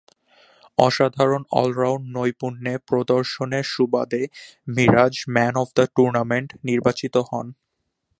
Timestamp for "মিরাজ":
4.67-5.13